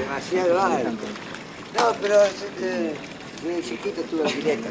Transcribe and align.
demasiado 0.00 0.60
alto. 0.60 1.06
No, 1.78 1.92
pero 2.00 2.24
eh, 2.60 2.94
desde 3.42 3.62
chiquito 3.68 4.02
tuve 4.02 4.30
pileta. 4.30 4.68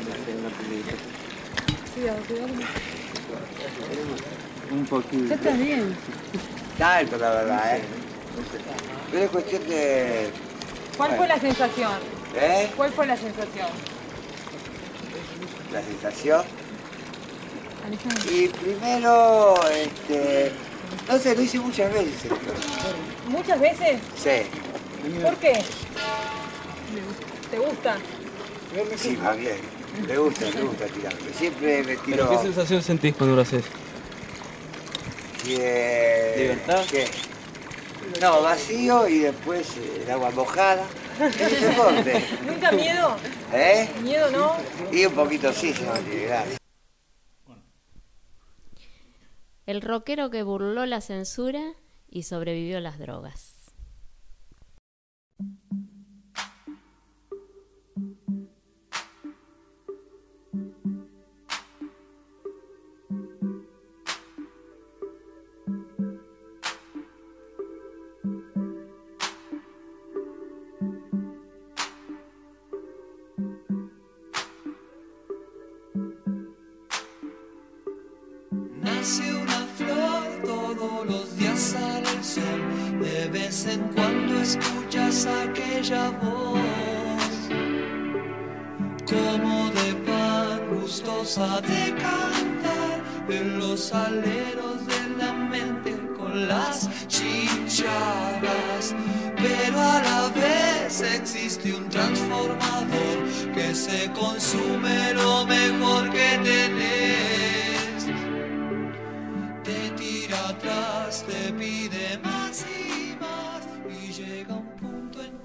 Cuidado, 1.94 2.20
cuidado. 2.28 2.48
Un 4.71 4.86
poquito. 4.86 5.26
Ya 5.29 5.36
estás 5.36 5.57
bien. 5.57 5.96
Está 6.73 6.97
alto, 6.97 7.18
la 7.18 7.29
verdad, 7.31 7.78
¿eh? 7.78 7.81
Pero 9.12 9.23
es 9.23 9.31
cuestión 9.31 9.68
de... 9.68 10.29
¿Cuál 10.97 11.18
fue 11.18 11.28
la 11.28 11.39
sensación? 11.39 11.93
¿Eh? 12.36 12.70
¿Cuál 12.75 12.91
fue 12.93 13.07
la 13.07 13.18
sensación? 13.18 13.68
La 15.73 15.82
sensación. 15.82 16.43
Y 18.32 18.48
primero, 18.50 19.55
este... 19.71 20.52
No 21.07 21.18
sé, 21.18 21.36
lo 21.36 21.41
hice 21.41 21.59
muchas 21.59 21.91
veces. 21.91 22.32
¿Muchas 23.27 23.59
veces? 23.59 24.00
Sí. 24.16 24.43
¿Por 25.23 25.36
qué? 25.38 25.54
¿Te 27.51 27.57
gusta? 27.60 27.97
Sí, 28.97 29.15
va 29.15 29.33
bien. 29.33 29.57
Me 30.07 30.18
gusta, 30.18 30.46
me 30.54 30.61
gusta 30.61 30.86
tirar. 30.87 31.14
Siempre 31.37 31.83
me 31.83 31.96
tiro... 31.97 32.17
¿Pero 32.17 32.30
qué 32.30 32.38
sensación 32.38 32.81
sentís 32.83 33.16
cuando 33.16 33.36
lo 33.36 33.41
haces? 33.41 33.66
que- 35.44 36.36
¿Libertad? 36.38 36.86
que- 36.86 37.08
No, 38.22 38.41
vacío 38.41 39.08
y 39.08 39.19
después 39.19 39.67
eh, 39.77 40.02
el 40.03 40.11
agua 40.11 40.30
mojada. 40.31 40.86
Es 41.19 41.61
deporte. 41.61 42.23
¿Nunca 42.45 42.72
miedo? 42.72 43.16
¿Eh? 43.53 43.89
¿Miedo 44.03 44.30
no? 44.31 44.55
Y 44.91 45.05
un 45.05 45.13
poquito 45.13 45.52
sí, 45.52 45.73
si 45.73 45.83
no 45.83 45.94
tiene 45.94 46.25
gracia. 46.25 46.58
El 49.66 49.81
rockero 49.81 50.30
que 50.30 50.44
burló 50.44 50.86
la 50.86 51.02
censura 51.02 51.73
y 52.09 52.23
sobrevivió 52.23 52.77
a 52.77 52.81
las 52.81 52.97
drogas. 53.00 53.58
Nace 78.81 79.33
una 79.33 79.66
flor, 79.78 80.44
todos 80.45 81.08
los 81.08 81.38
días 81.38 81.59
sale 81.59 82.09
el 82.11 82.23
sol. 82.23 82.69
Vez 83.50 83.66
en 83.66 83.81
cuando 83.95 84.42
escuchas 84.42 85.25
aquella 85.25 86.11
voz, 86.22 87.50
como 89.09 89.72
de 89.72 89.94
pan 90.06 90.59
gustosa 90.80 91.59
de 91.61 91.95
cantar 91.95 93.02
en 93.28 93.58
los 93.58 93.91
aleros 93.91 94.86
de 94.86 95.17
la 95.17 95.33
mente 95.33 95.97
con 96.16 96.47
las 96.47 96.88
chicharas. 97.08 98.94
Pero 99.36 99.80
a 99.80 100.00
la 100.03 100.30
vez 100.39 101.02
existe 101.02 101.73
un 101.73 101.89
transformador 101.89 103.17
que 103.56 103.73
se 103.73 104.11
consume 104.11 105.13
lo 105.16 105.47
mejor 105.47 106.08
que 106.11 106.39
tenés 106.44 107.08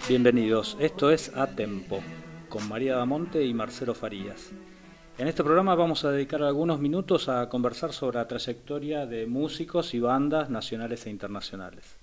Bienvenidos, 0.07 0.77
esto 0.81 1.11
es 1.11 1.35
A 1.35 1.47
Tempo, 1.47 2.03
con 2.51 2.69
María 2.69 2.97
Damonte 2.97 3.43
y 3.43 3.55
Marcelo 3.55 3.95
Farías. 3.95 4.53
En 5.17 5.29
este 5.29 5.43
programa 5.43 5.75
vamos 5.75 6.05
a 6.05 6.11
dedicar 6.11 6.43
algunos 6.43 6.79
minutos 6.79 7.31
a 7.31 7.49
conversar 7.49 7.95
sobre 7.95 8.19
la 8.19 8.29
trayectoria 8.29 9.07
de 9.07 9.25
músicos 9.25 9.95
y 9.95 10.01
bandas 10.01 10.51
nacionales 10.51 11.07
e 11.07 11.11
internacionales. 11.11 11.97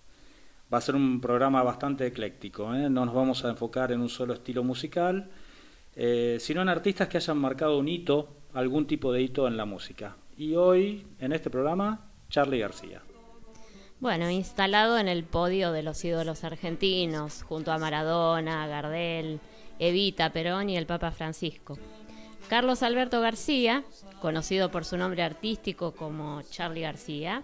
Va 0.74 0.80
a 0.80 0.82
ser 0.82 0.96
un 0.96 1.22
programa 1.22 1.62
bastante 1.62 2.08
ecléctico, 2.08 2.74
¿eh? 2.74 2.90
no 2.90 3.06
nos 3.06 3.14
vamos 3.14 3.46
a 3.46 3.52
enfocar 3.52 3.92
en 3.92 4.02
un 4.02 4.10
solo 4.10 4.34
estilo 4.34 4.64
musical, 4.64 5.30
eh, 5.96 6.38
sino 6.40 6.64
en 6.64 6.70
artistas 6.70 7.08
que 7.08 7.18
hayan 7.18 7.38
marcado 7.38 7.78
un 7.78 7.88
hito, 7.88 8.30
algún 8.54 8.88
tipo 8.88 9.14
de 9.14 9.22
hito 9.22 9.48
en 9.48 9.58
la 9.58 9.66
música. 9.66 10.16
Y 10.38 10.56
hoy, 10.56 11.06
en 11.20 11.34
este 11.34 11.52
programa, 11.52 12.10
Charlie 12.30 12.58
García. 12.62 13.04
Bueno, 14.02 14.32
instalado 14.32 14.98
en 14.98 15.08
el 15.08 15.24
podio 15.24 15.72
de 15.72 15.84
los 15.84 16.04
ídolos 16.04 16.44
argentinos, 16.44 17.44
junto 17.44 17.72
a 17.72 17.78
Maradona, 17.78 18.66
Gardel, 18.66 19.40
Evita, 19.78 20.32
Perón 20.32 20.72
y 20.72 20.76
el 20.76 20.88
Papa 20.88 21.12
Francisco. 21.12 21.78
Carlos 22.50 22.82
Alberto 22.82 23.22
García, 23.22 23.84
conocido 24.20 24.72
por 24.72 24.86
su 24.86 24.98
nombre 24.98 25.22
artístico 25.22 25.92
como 25.92 26.42
Charlie 26.42 26.82
García, 26.82 27.44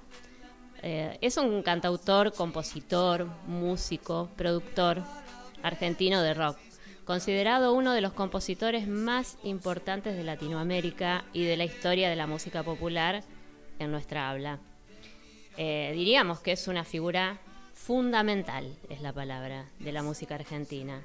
eh, 0.82 1.20
es 1.22 1.38
un 1.38 1.62
cantautor, 1.62 2.34
compositor, 2.34 3.28
músico, 3.46 4.32
productor 4.36 5.04
argentino 5.62 6.24
de 6.24 6.34
rock, 6.34 6.58
considerado 7.06 7.74
uno 7.74 7.94
de 7.94 8.02
los 8.02 8.14
compositores 8.14 8.88
más 8.88 9.38
importantes 9.44 10.18
de 10.18 10.24
Latinoamérica 10.24 11.24
y 11.34 11.44
de 11.44 11.56
la 11.56 11.66
historia 11.66 12.10
de 12.10 12.16
la 12.16 12.26
música 12.26 12.64
popular 12.64 13.24
en 13.78 13.92
nuestra 13.92 14.32
habla. 14.32 14.60
Eh, 15.58 15.92
diríamos 15.96 16.40
que 16.40 16.52
es 16.52 16.68
una 16.68 16.84
figura 16.84 17.40
fundamental, 17.74 18.76
es 18.90 19.02
la 19.02 19.12
palabra, 19.12 19.66
de 19.80 19.92
la 19.92 20.04
música 20.04 20.36
argentina. 20.36 21.02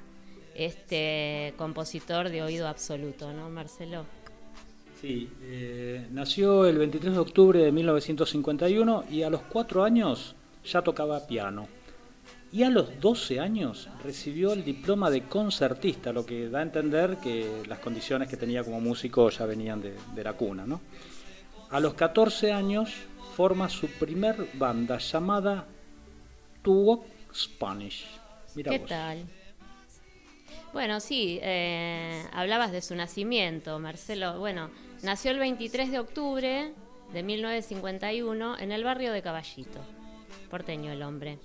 Este 0.55 1.55
compositor 1.57 2.29
de 2.29 2.43
oído 2.43 2.67
absoluto, 2.67 3.33
¿no, 3.33 3.49
Marcelo? 3.49 4.05
Sí, 5.01 5.27
eh, 5.41 6.07
nació 6.11 6.67
el 6.67 6.77
23 6.77 7.13
de 7.13 7.19
octubre 7.19 7.59
de 7.59 7.71
1951 7.71 9.05
y 9.09 9.23
a 9.23 9.29
los 9.29 9.41
cuatro 9.41 9.83
años 9.83 10.35
ya 10.63 10.81
tocaba 10.81 11.25
piano. 11.25 11.67
Y 12.51 12.61
a 12.61 12.69
los 12.69 12.99
12 13.01 13.39
años 13.39 13.89
recibió 14.03 14.53
el 14.53 14.63
diploma 14.63 15.09
de 15.09 15.23
concertista, 15.23 16.13
lo 16.13 16.23
que 16.23 16.49
da 16.49 16.59
a 16.59 16.61
entender 16.61 17.17
que 17.17 17.63
las 17.67 17.79
condiciones 17.79 18.29
que 18.29 18.37
tenía 18.37 18.63
como 18.63 18.79
músico 18.79 19.31
ya 19.31 19.47
venían 19.47 19.81
de, 19.81 19.95
de 20.13 20.23
la 20.23 20.33
cuna. 20.33 20.63
¿no? 20.67 20.79
A 21.71 21.79
los 21.79 21.95
14 21.95 22.51
años 22.51 22.93
forma 23.33 23.67
su 23.67 23.87
primer 23.87 24.47
banda 24.53 24.99
llamada 24.99 25.65
To 26.61 26.71
Walk 26.71 27.03
Spanish. 27.33 28.05
Mira 28.55 28.71
¿Qué 28.71 28.79
vos. 28.79 28.89
tal? 28.89 29.25
Bueno, 30.71 30.99
sí, 30.99 31.39
eh, 31.41 32.23
hablabas 32.31 32.71
de 32.71 32.81
su 32.81 32.95
nacimiento, 32.95 33.79
Marcelo. 33.79 34.39
Bueno, 34.39 34.69
nació 35.01 35.31
el 35.31 35.39
23 35.39 35.91
de 35.91 35.99
octubre 35.99 36.73
de 37.11 37.23
1951 37.23 38.57
en 38.59 38.71
el 38.71 38.83
barrio 38.83 39.11
de 39.11 39.21
Caballito. 39.21 39.79
Porteño 40.49 40.91
el 40.91 41.01
hombre. 41.01 41.39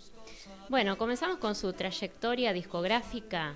Bueno, 0.69 0.99
comenzamos 0.99 1.39
con 1.39 1.55
su 1.55 1.73
trayectoria 1.73 2.53
discográfica 2.53 3.55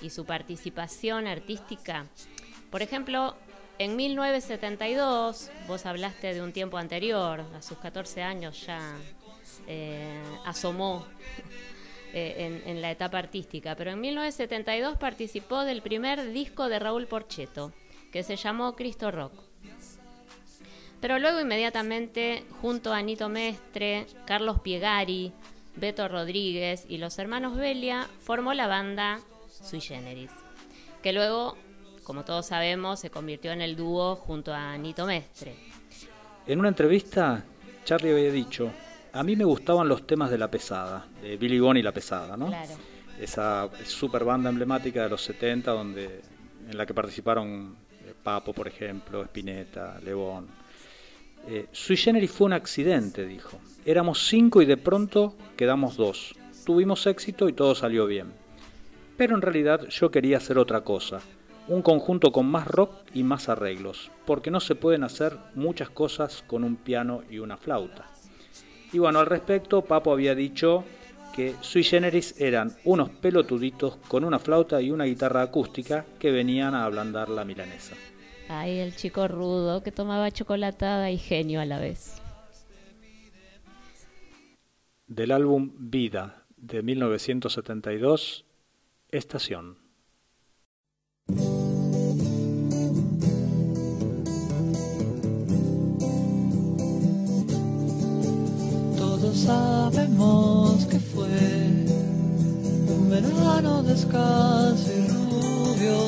y 0.00 0.10
su 0.10 0.24
participación 0.24 1.26
artística. 1.26 2.06
Por 2.70 2.82
ejemplo, 2.82 3.36
en 3.78 3.96
1972, 3.96 5.50
vos 5.66 5.86
hablaste 5.86 6.34
de 6.34 6.42
un 6.42 6.52
tiempo 6.52 6.78
anterior, 6.78 7.44
a 7.56 7.62
sus 7.62 7.78
14 7.78 8.22
años 8.22 8.66
ya 8.66 8.96
eh, 9.66 10.22
asomó 10.44 11.06
eh, 12.12 12.34
en, 12.38 12.68
en 12.68 12.82
la 12.82 12.90
etapa 12.90 13.18
artística, 13.18 13.74
pero 13.74 13.90
en 13.90 14.00
1972 14.00 14.98
participó 14.98 15.64
del 15.64 15.82
primer 15.82 16.32
disco 16.32 16.68
de 16.68 16.78
Raúl 16.78 17.06
Porcheto, 17.06 17.72
que 18.12 18.22
se 18.22 18.36
llamó 18.36 18.76
Cristo 18.76 19.10
Rock. 19.10 19.32
Pero 21.00 21.18
luego 21.18 21.40
inmediatamente, 21.40 22.44
junto 22.62 22.92
a 22.92 23.02
Nito 23.02 23.28
Mestre, 23.28 24.06
Carlos 24.24 24.60
Piegari, 24.60 25.32
Beto 25.76 26.08
Rodríguez 26.08 26.86
y 26.88 26.98
los 26.98 27.18
hermanos 27.18 27.56
Belia, 27.56 28.08
formó 28.22 28.54
la 28.54 28.68
banda 28.68 29.20
Sui 29.50 29.80
Generis, 29.80 30.30
que 31.02 31.12
luego, 31.12 31.58
como 32.04 32.24
todos 32.24 32.46
sabemos, 32.46 33.00
se 33.00 33.10
convirtió 33.10 33.52
en 33.52 33.60
el 33.60 33.74
dúo 33.74 34.16
junto 34.16 34.52
a 34.52 34.76
Nito 34.76 35.06
Mestre. 35.06 35.54
En 36.46 36.60
una 36.60 36.68
entrevista, 36.68 37.42
Charlie 37.84 38.12
había 38.12 38.30
dicho, 38.30 38.70
a 39.12 39.22
mí 39.22 39.34
me 39.34 39.44
gustaban 39.44 39.88
los 39.88 40.06
temas 40.06 40.30
de 40.30 40.38
La 40.38 40.50
Pesada, 40.50 41.06
de 41.22 41.36
Billy 41.36 41.58
Bond 41.58 41.78
y 41.78 41.82
La 41.82 41.92
Pesada, 41.92 42.36
¿no? 42.36 42.48
Claro. 42.48 42.74
Esa 43.18 43.68
super 43.84 44.24
banda 44.24 44.50
emblemática 44.50 45.04
de 45.04 45.08
los 45.08 45.22
70 45.22 45.70
donde, 45.70 46.20
en 46.68 46.76
la 46.76 46.84
que 46.84 46.92
participaron 46.92 47.76
eh, 48.04 48.12
Papo, 48.22 48.52
por 48.52 48.68
ejemplo, 48.68 49.22
Spinetta, 49.22 49.98
Lebón. 50.04 50.48
Eh, 51.46 51.66
Sui 51.72 51.96
Generis 51.96 52.30
fue 52.30 52.46
un 52.46 52.54
accidente, 52.54 53.26
dijo. 53.26 53.58
Éramos 53.84 54.26
cinco 54.26 54.62
y 54.62 54.66
de 54.66 54.76
pronto 54.76 55.36
quedamos 55.56 55.96
dos. 55.96 56.34
Tuvimos 56.64 57.06
éxito 57.06 57.48
y 57.48 57.52
todo 57.52 57.74
salió 57.74 58.06
bien. 58.06 58.32
Pero 59.16 59.36
en 59.36 59.42
realidad 59.42 59.86
yo 59.88 60.10
quería 60.10 60.38
hacer 60.38 60.58
otra 60.58 60.80
cosa, 60.80 61.20
un 61.68 61.82
conjunto 61.82 62.32
con 62.32 62.46
más 62.46 62.66
rock 62.66 62.92
y 63.14 63.22
más 63.22 63.48
arreglos, 63.48 64.10
porque 64.26 64.50
no 64.50 64.60
se 64.60 64.74
pueden 64.74 65.04
hacer 65.04 65.38
muchas 65.54 65.90
cosas 65.90 66.44
con 66.46 66.64
un 66.64 66.76
piano 66.76 67.22
y 67.30 67.38
una 67.38 67.56
flauta. 67.56 68.06
Y 68.92 68.98
bueno, 68.98 69.18
al 69.18 69.26
respecto, 69.26 69.82
Papo 69.82 70.12
había 70.12 70.34
dicho 70.34 70.84
que 71.34 71.54
Sui 71.62 71.82
Generis 71.82 72.40
eran 72.40 72.76
unos 72.84 73.10
pelotuditos 73.10 73.96
con 74.08 74.24
una 74.24 74.38
flauta 74.38 74.80
y 74.80 74.90
una 74.90 75.04
guitarra 75.04 75.42
acústica 75.42 76.04
que 76.18 76.30
venían 76.30 76.74
a 76.74 76.84
ablandar 76.84 77.28
la 77.28 77.44
milanesa. 77.44 77.96
Ay, 78.48 78.78
el 78.78 78.94
chico 78.94 79.26
rudo 79.26 79.82
que 79.82 79.90
tomaba 79.90 80.30
chocolatada 80.30 81.10
y 81.10 81.18
genio 81.18 81.60
a 81.60 81.64
la 81.64 81.80
vez. 81.80 82.20
Del 85.06 85.32
álbum 85.32 85.72
Vida 85.76 86.44
de 86.56 86.82
1972, 86.82 88.44
Estación. 89.10 89.83
Sabemos 99.34 100.86
que 100.86 100.98
fue 100.98 101.26
un 102.88 103.10
verano 103.10 103.82
descalzo 103.82 104.90
y 104.92 105.08
rubio 105.08 105.98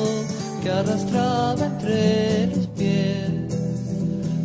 que 0.63 0.71
arrastraba 0.71 1.65
entre 1.65 2.47
los 2.47 2.67
pies 2.67 3.27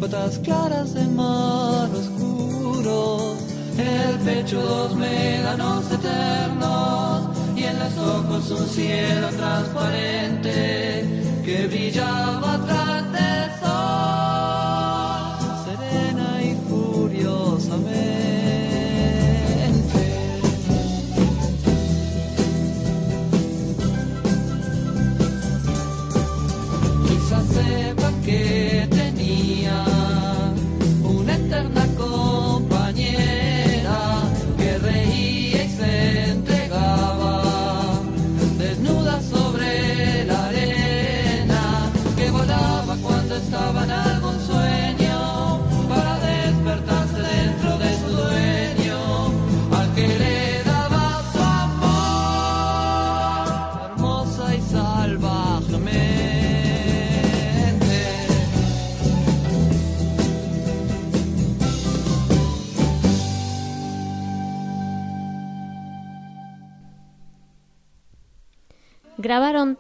gotas 0.03 0.39
claras 0.39 0.95
de 0.95 1.07
mar 1.07 1.89
oscuro, 1.95 3.37
el 3.79 4.19
pecho 4.27 4.61
dos 4.61 4.97
médanos 4.97 5.85
eternos 5.93 7.29
y 7.57 7.63
en 7.63 7.79
los 7.79 7.97
ojos 7.99 8.51
un 8.51 8.67
cielo 8.69 9.29
transparente 9.29 11.05
que 11.45 11.67
brillaba 11.69 12.55
atrás 12.55 13.13
del 13.13 13.51
sol, 13.63 13.79
serena 15.65 16.43
y 16.43 16.57
furiosamente. 16.69 18.12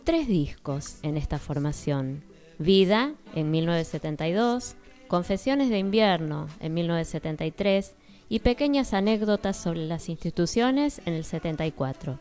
Tres 0.04 0.26
discos 0.26 0.98
en 1.02 1.16
esta 1.16 1.38
formación. 1.38 2.22
Vida 2.58 3.14
en 3.34 3.50
1972, 3.50 4.76
Confesiones 5.08 5.68
de 5.68 5.78
invierno 5.78 6.48
en 6.60 6.72
1973 6.74 7.94
y 8.28 8.40
Pequeñas 8.40 8.94
anécdotas 8.94 9.58
sobre 9.58 9.86
las 9.86 10.08
instituciones 10.08 11.02
en 11.04 11.14
el 11.14 11.24
74. 11.24 12.18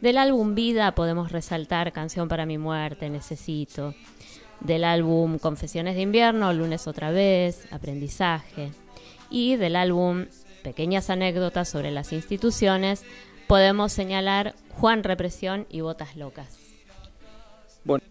Del 0.00 0.16
álbum 0.16 0.54
Vida 0.54 0.94
podemos 0.94 1.32
resaltar 1.32 1.92
Canción 1.92 2.28
para 2.28 2.46
mi 2.46 2.56
muerte, 2.56 3.10
Necesito. 3.10 3.94
Del 4.60 4.84
álbum 4.84 5.38
Confesiones 5.38 5.96
de 5.96 6.02
invierno, 6.02 6.52
Lunes 6.52 6.86
otra 6.86 7.10
vez, 7.10 7.66
Aprendizaje. 7.70 8.70
Y 9.28 9.56
del 9.56 9.76
álbum 9.76 10.26
Pequeñas 10.62 11.10
anécdotas 11.10 11.68
sobre 11.68 11.90
las 11.90 12.12
instituciones 12.12 13.04
podemos 13.46 13.92
señalar 13.92 14.54
Juan 14.70 15.04
Represión 15.04 15.66
y 15.70 15.80
Botas 15.80 16.16
Locas. 16.16 16.69
Bueno, 17.84 18.04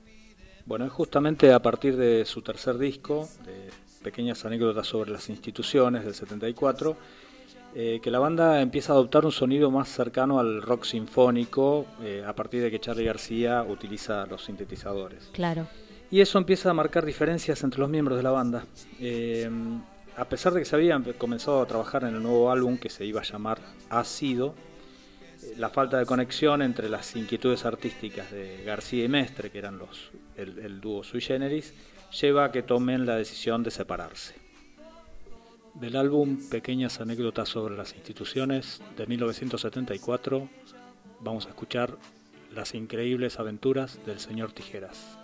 bueno, 0.65 0.85
es 0.85 0.91
justamente 0.91 1.53
a 1.53 1.61
partir 1.61 1.97
de 1.97 2.25
su 2.25 2.41
tercer 2.41 2.77
disco, 2.77 3.27
de 3.45 3.69
Pequeñas 4.03 4.45
anécdotas 4.45 4.87
sobre 4.87 5.11
las 5.11 5.29
instituciones 5.29 6.05
del 6.05 6.13
74, 6.13 6.95
eh, 7.75 7.99
que 8.01 8.09
la 8.09 8.19
banda 8.19 8.61
empieza 8.61 8.93
a 8.93 8.95
adoptar 8.95 9.25
un 9.25 9.31
sonido 9.31 9.69
más 9.71 9.89
cercano 9.89 10.39
al 10.39 10.61
rock 10.61 10.85
sinfónico 10.85 11.85
eh, 12.01 12.23
a 12.25 12.33
partir 12.33 12.61
de 12.61 12.71
que 12.71 12.79
Charlie 12.79 13.05
García 13.05 13.63
utiliza 13.63 14.25
los 14.25 14.45
sintetizadores. 14.45 15.29
Claro. 15.33 15.67
Y 16.09 16.21
eso 16.21 16.37
empieza 16.39 16.69
a 16.69 16.73
marcar 16.73 17.05
diferencias 17.05 17.63
entre 17.63 17.81
los 17.81 17.89
miembros 17.89 18.17
de 18.17 18.23
la 18.23 18.31
banda. 18.31 18.65
Eh, 18.99 19.49
a 20.19 20.25
pesar 20.25 20.53
de 20.53 20.59
que 20.59 20.65
se 20.65 20.75
habían 20.75 21.03
comenzado 21.13 21.61
a 21.61 21.65
trabajar 21.65 22.03
en 22.03 22.15
el 22.15 22.21
nuevo 22.21 22.51
álbum 22.51 22.77
que 22.77 22.89
se 22.89 23.05
iba 23.05 23.21
a 23.21 23.23
llamar 23.23 23.59
eh, 23.59 24.53
la 25.57 25.69
falta 25.69 25.97
de 25.97 26.05
conexión 26.05 26.61
entre 26.61 26.89
las 26.89 27.15
inquietudes 27.15 27.65
artísticas 27.65 28.31
de 28.31 28.63
García 28.63 29.05
y 29.05 29.07
Mestre, 29.07 29.49
que 29.49 29.59
eran 29.59 29.77
los, 29.77 30.11
el, 30.35 30.59
el 30.59 30.81
dúo 30.81 31.03
sui 31.03 31.21
generis, 31.21 31.73
lleva 32.21 32.45
a 32.45 32.51
que 32.51 32.63
tomen 32.63 33.05
la 33.05 33.15
decisión 33.15 33.63
de 33.63 33.71
separarse. 33.71 34.35
Del 35.75 35.95
álbum 35.95 36.49
Pequeñas 36.49 36.99
anécdotas 36.99 37.49
sobre 37.49 37.77
las 37.77 37.93
instituciones 37.95 38.81
de 38.97 39.05
1974, 39.05 40.49
vamos 41.21 41.45
a 41.45 41.49
escuchar 41.49 41.97
Las 42.53 42.73
increíbles 42.73 43.39
aventuras 43.39 44.03
del 44.05 44.19
señor 44.19 44.51
Tijeras. 44.51 45.18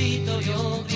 De 0.00 0.14
ese 0.16 0.89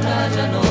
Santa 0.00 0.36
ya 0.36 0.46
know. 0.46 0.61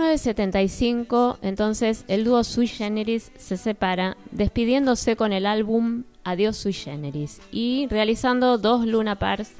1975, 0.00 1.38
entonces, 1.42 2.06
el 2.08 2.24
dúo 2.24 2.42
Sui 2.42 2.66
Generis 2.66 3.30
se 3.36 3.58
separa, 3.58 4.16
despidiéndose 4.30 5.14
con 5.14 5.34
el 5.34 5.44
álbum 5.44 6.04
Adiós 6.24 6.56
Sui 6.56 6.72
Generis 6.72 7.42
y 7.52 7.86
realizando 7.90 8.56
dos 8.56 8.86
Luna 8.86 9.18
Parks 9.18 9.52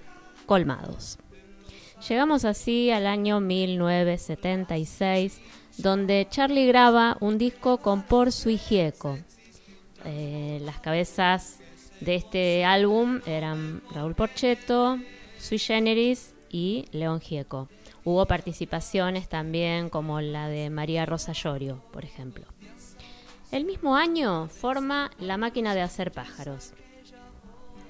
colmados. 0.46 1.18
Llegamos 2.08 2.46
así 2.46 2.90
al 2.90 3.06
año 3.06 3.40
1976, 3.40 5.42
donde 5.76 6.26
Charlie 6.30 6.66
graba 6.66 7.18
un 7.20 7.36
disco 7.36 7.76
con 7.78 8.00
Por 8.02 8.32
Sui 8.32 8.56
Gieco. 8.56 9.18
Eh, 10.06 10.58
las 10.64 10.80
cabezas 10.80 11.58
de 12.00 12.14
este 12.14 12.64
álbum 12.64 13.20
eran 13.26 13.82
Raúl 13.92 14.14
Porchetto, 14.14 14.98
Sui 15.38 15.58
Generis 15.58 16.32
y 16.50 16.86
León 16.92 17.20
Gieco. 17.20 17.68
Hubo 18.10 18.26
participaciones 18.26 19.28
también 19.28 19.88
como 19.88 20.20
la 20.20 20.48
de 20.48 20.68
María 20.68 21.06
Rosa 21.06 21.30
Llorio, 21.30 21.80
por 21.92 22.04
ejemplo. 22.04 22.44
El 23.52 23.64
mismo 23.64 23.94
año 23.94 24.48
forma 24.48 25.12
La 25.20 25.36
Máquina 25.36 25.76
de 25.76 25.82
Hacer 25.82 26.10
Pájaros. 26.10 26.72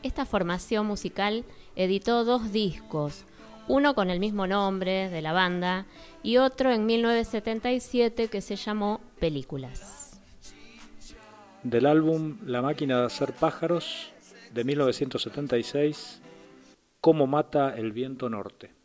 Esta 0.03 0.27
formación 0.27 0.85
musical 0.85 1.47
editó 1.75 2.27
dos 2.27 2.53
discos, 2.53 3.25
uno 3.67 3.95
con 3.95 4.11
el 4.11 4.21
mismo 4.21 4.47
nombre 4.47 5.09
de 5.09 5.23
la 5.23 5.33
banda 5.33 5.87
y 6.23 6.37
otro 6.37 6.71
en 6.71 6.85
1977 6.85 8.29
que 8.29 8.43
se 8.43 8.57
llamó 8.57 9.01
Películas. 9.21 10.21
Del 11.63 11.87
álbum 11.87 12.37
La 12.45 12.61
máquina 12.61 13.01
de 13.01 13.07
hacer 13.07 13.33
pájaros 13.33 14.13
de 14.53 14.65
1976, 14.65 16.21
Cómo 17.01 17.27
mata 17.27 17.75
el 17.75 17.93
viento 17.93 18.29
norte. 18.29 18.80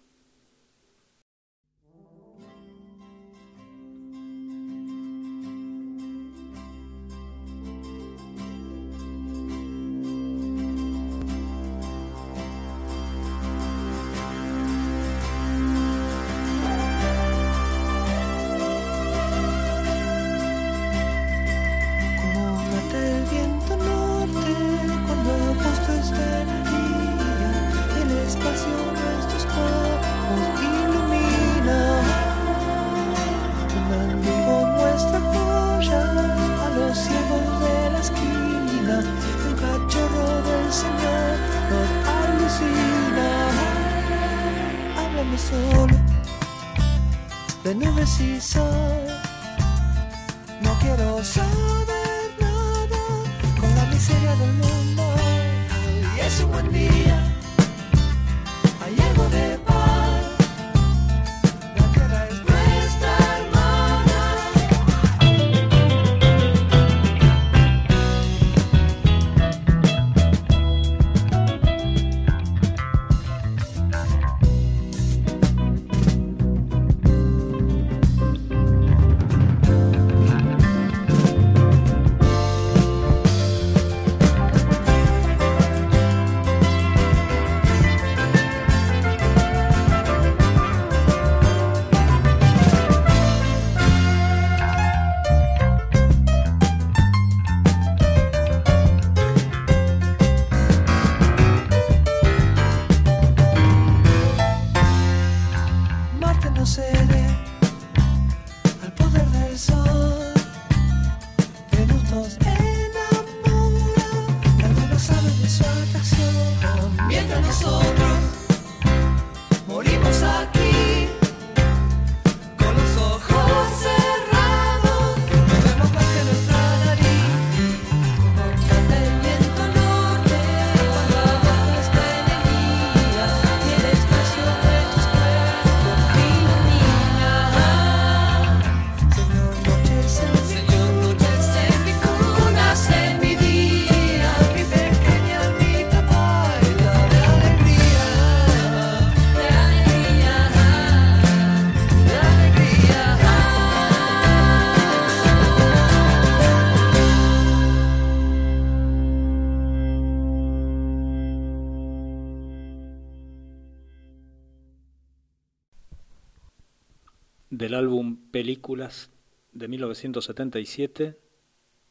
Películas 168.45 169.09
de 169.53 169.67
1977, 169.67 171.19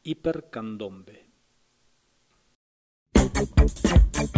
Hipercandombe. 0.03 1.25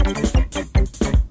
Cuando 0.03 1.26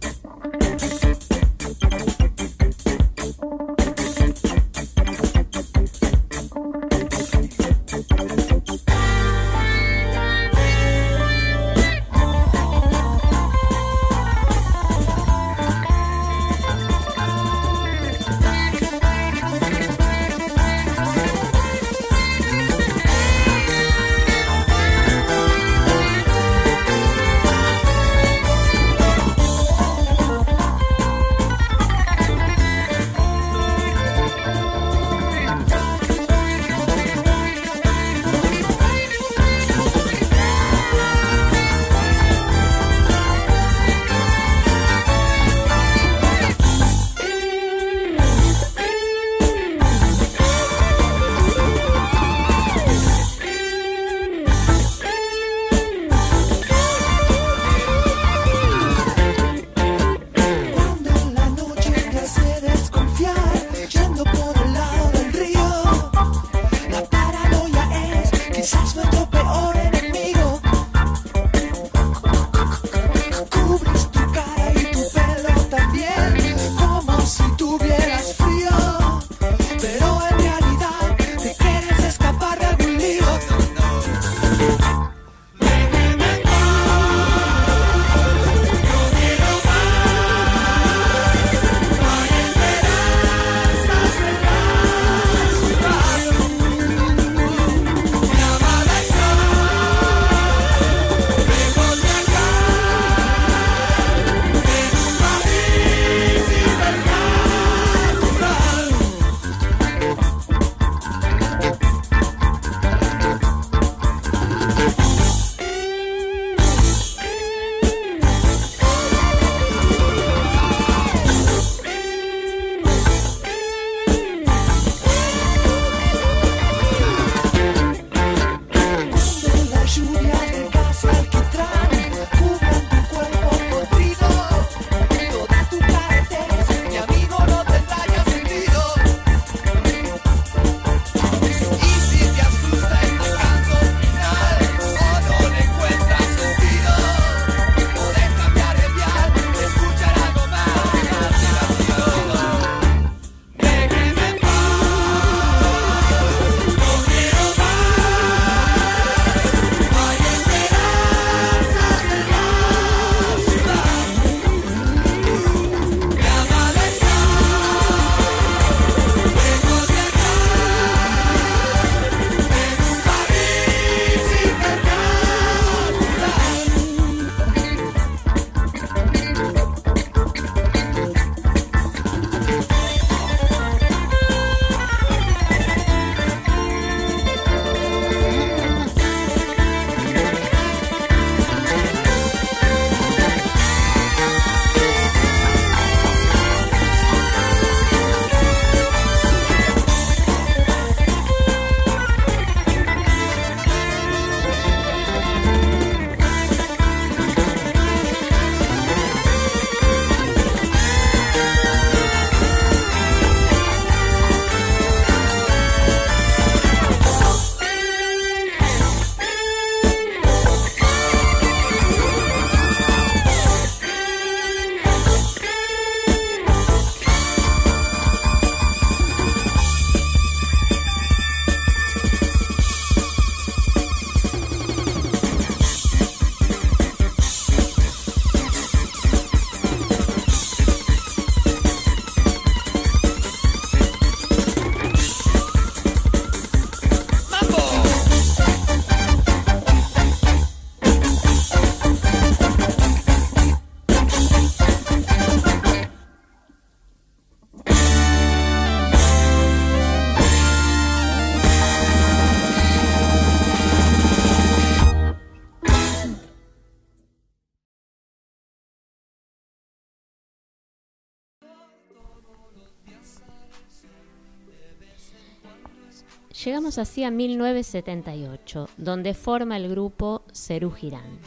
Vamos 276.66 276.78
hacia 276.78 277.12
1978, 277.12 278.68
donde 278.76 279.14
forma 279.14 279.56
el 279.56 279.68
grupo 279.68 280.24
Cerú 280.32 280.72
Girán, 280.72 281.20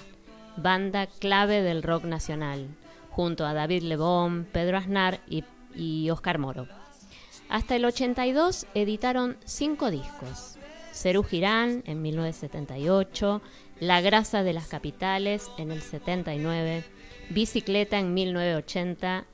banda 0.57 1.07
clave 1.07 1.61
del 1.61 1.81
rock 1.81 2.03
nacional, 2.03 2.67
junto 3.09 3.45
a 3.45 3.53
David 3.53 3.83
Lebón, 3.83 4.45
Pedro 4.51 4.75
Aznar 4.75 5.21
y, 5.29 5.45
y 5.73 6.09
Oscar 6.09 6.39
Moro. 6.39 6.67
Hasta 7.47 7.77
el 7.77 7.85
82 7.85 8.65
editaron 8.73 9.37
cinco 9.45 9.91
discos. 9.91 10.57
Cerú 10.91 11.23
Girán 11.23 11.83
en 11.85 12.01
1978, 12.01 13.41
La 13.79 14.01
Grasa 14.01 14.43
de 14.43 14.51
las 14.51 14.67
Capitales 14.67 15.49
en 15.57 15.71
el 15.71 15.81
79, 15.81 16.83
Bicicleta 17.29 17.97
en 17.97 18.13
1980 18.13 19.25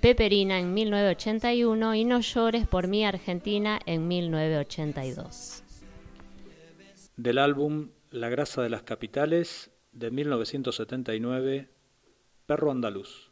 Peperina 0.00 0.58
en 0.58 0.74
1981 0.74 1.94
y 1.94 2.04
No 2.04 2.20
llores 2.20 2.66
por 2.66 2.86
mí 2.86 3.04
Argentina 3.04 3.80
en 3.86 4.06
1982. 4.06 5.62
Del 7.16 7.38
álbum 7.38 7.90
La 8.10 8.28
grasa 8.28 8.62
de 8.62 8.68
las 8.68 8.82
capitales 8.82 9.70
de 9.92 10.10
1979, 10.10 11.70
Perro 12.46 12.70
andaluz. 12.70 13.25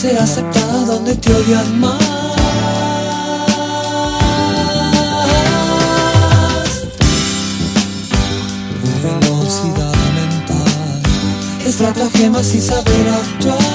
ser 0.00 0.18
aceptada 0.18 0.86
donde 0.86 1.14
te 1.14 1.30
odian 1.30 1.78
más. 1.78 2.00
Velocidad 9.02 9.92
mental, 10.14 11.02
estratagemas 11.66 12.54
y 12.54 12.60
saber 12.62 13.08
actuar. 13.08 13.69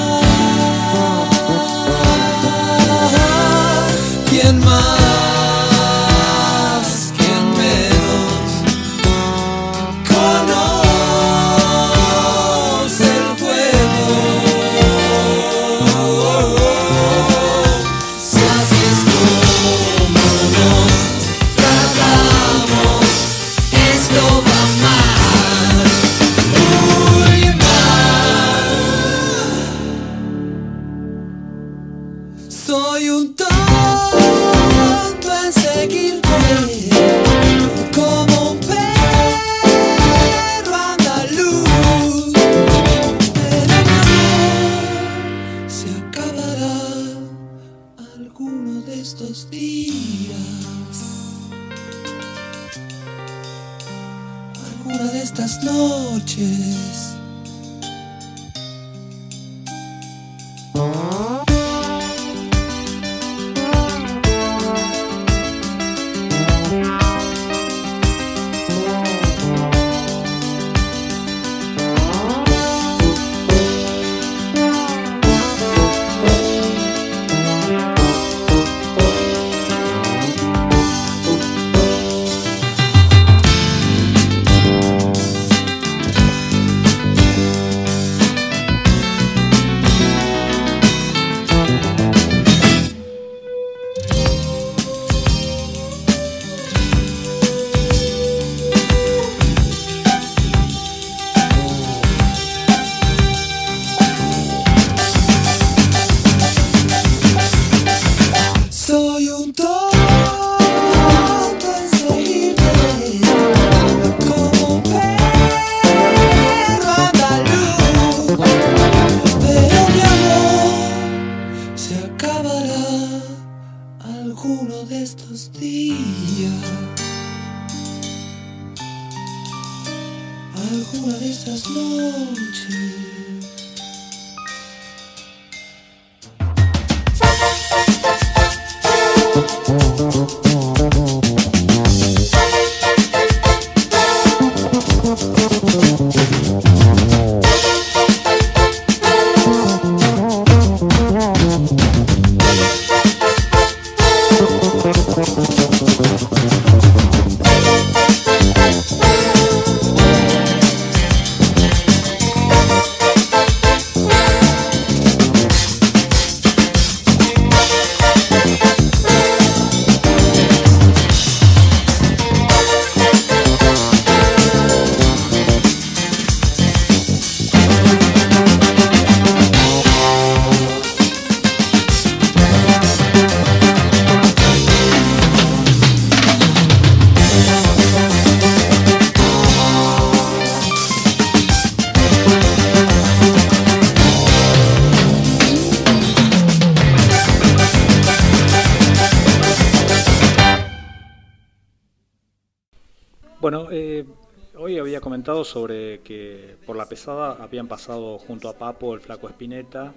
Sobre 205.26 206.00
que 206.02 206.56
por 206.64 206.76
la 206.76 206.86
pesada 206.86 207.38
habían 207.42 207.66
pasado 207.66 208.16
junto 208.18 208.48
a 208.48 208.56
Papo, 208.56 208.94
el 208.94 209.00
Flaco 209.00 209.28
Espineta 209.28 209.92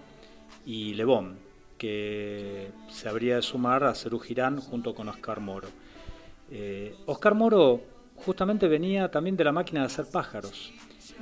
y 0.65 0.95
Lebón, 0.95 1.37
que 1.77 2.71
se 2.89 3.07
habría 3.07 3.35
de 3.35 3.41
sumar 3.43 3.83
a 3.83 3.93
Cerú 3.93 4.19
Girán 4.19 4.59
junto 4.59 4.95
con 4.95 5.07
Oscar 5.07 5.39
Moro. 5.39 5.67
Eh, 6.49 6.95
Oscar 7.05 7.35
Moro 7.35 7.79
justamente 8.15 8.67
venía 8.67 9.11
también 9.11 9.37
de 9.37 9.43
la 9.43 9.51
máquina 9.51 9.81
de 9.81 9.85
hacer 9.85 10.05
pájaros. 10.11 10.73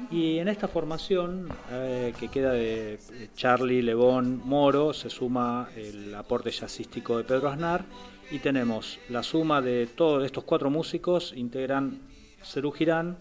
Y 0.09 0.37
en 0.37 0.47
esta 0.47 0.69
formación 0.69 1.49
eh, 1.69 2.13
que 2.17 2.29
queda 2.29 2.53
de 2.53 2.99
Charlie, 3.35 3.81
Lebón, 3.81 4.41
Moro, 4.45 4.93
se 4.93 5.09
suma 5.09 5.69
el 5.75 6.15
aporte 6.15 6.49
jazzístico 6.49 7.17
de 7.17 7.25
Pedro 7.25 7.49
Aznar 7.49 7.83
y 8.31 8.39
tenemos 8.39 8.99
la 9.09 9.21
suma 9.21 9.61
de 9.61 9.85
todos 9.85 10.23
estos 10.23 10.45
cuatro 10.45 10.69
músicos, 10.69 11.33
integran 11.35 11.99
Cerú 12.41 12.71
Girán 12.71 13.17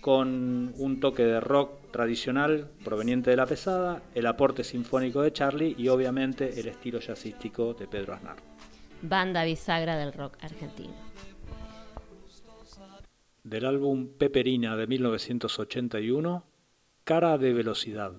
con 0.00 0.72
un 0.76 1.00
toque 1.00 1.24
de 1.24 1.40
rock 1.40 1.90
tradicional 1.90 2.70
proveniente 2.84 3.30
de 3.30 3.36
la 3.36 3.46
pesada, 3.46 4.02
el 4.14 4.26
aporte 4.26 4.64
sinfónico 4.64 5.22
de 5.22 5.32
Charlie 5.32 5.74
y 5.76 5.88
obviamente 5.88 6.60
el 6.60 6.68
estilo 6.68 7.00
jazzístico 7.00 7.74
de 7.74 7.86
Pedro 7.86 8.14
Aznar. 8.14 8.36
Banda 9.02 9.44
bisagra 9.44 9.96
del 9.96 10.12
rock 10.12 10.36
argentino 10.40 10.94
del 13.44 13.64
álbum 13.64 14.08
Peperina 14.16 14.76
de 14.76 14.86
1981, 14.86 16.44
Cara 17.04 17.38
de 17.38 17.52
Velocidad. 17.52 18.12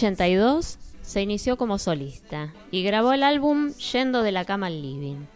1982 0.00 0.78
se 1.02 1.20
inició 1.20 1.58
como 1.58 1.78
solista 1.78 2.54
y 2.70 2.82
grabó 2.82 3.12
el 3.12 3.22
álbum 3.22 3.74
Yendo 3.74 4.22
de 4.22 4.32
la 4.32 4.46
cama 4.46 4.68
al 4.68 4.80
living. 4.80 5.26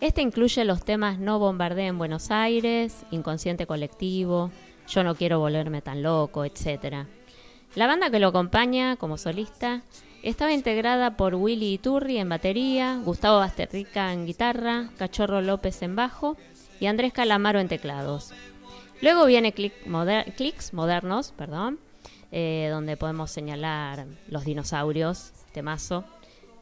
Este 0.00 0.22
incluye 0.22 0.64
los 0.64 0.82
temas 0.82 1.18
No 1.18 1.38
bombardé 1.38 1.88
en 1.88 1.98
Buenos 1.98 2.30
Aires, 2.30 3.04
Inconsciente 3.10 3.66
colectivo, 3.66 4.50
Yo 4.88 5.04
no 5.04 5.14
quiero 5.14 5.40
volverme 5.40 5.82
tan 5.82 6.02
loco, 6.02 6.46
etc. 6.46 7.06
La 7.74 7.86
banda 7.86 8.08
que 8.08 8.18
lo 8.18 8.28
acompaña 8.28 8.96
como 8.96 9.18
solista 9.18 9.82
estaba 10.22 10.54
integrada 10.54 11.18
por 11.18 11.34
Willy 11.34 11.74
Iturri 11.74 12.16
en 12.16 12.30
batería, 12.30 12.98
Gustavo 13.04 13.40
Basterrica 13.40 14.10
en 14.10 14.24
guitarra, 14.24 14.88
Cachorro 14.96 15.42
López 15.42 15.82
en 15.82 15.96
bajo 15.96 16.38
y 16.80 16.86
Andrés 16.86 17.12
Calamaro 17.12 17.60
en 17.60 17.68
teclados. 17.68 18.32
Luego 19.02 19.26
viene 19.26 19.52
Clicks 19.52 20.72
Modernos, 20.72 21.32
perdón, 21.36 21.78
eh, 22.36 22.66
donde 22.68 22.96
podemos 22.96 23.30
señalar 23.30 24.06
los 24.26 24.44
dinosaurios, 24.44 25.30
temazo, 25.52 26.04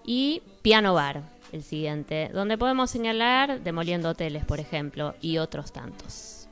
y 0.04 0.42
Piano 0.60 0.92
Bar, 0.92 1.22
el 1.50 1.62
siguiente, 1.62 2.28
donde 2.30 2.58
podemos 2.58 2.90
señalar 2.90 3.62
Demoliendo 3.62 4.10
Hoteles, 4.10 4.44
por 4.44 4.60
ejemplo, 4.60 5.14
y 5.22 5.38
otros 5.38 5.72
tantos. 5.72 6.46